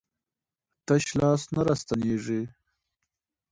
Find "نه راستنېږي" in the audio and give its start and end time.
1.53-2.41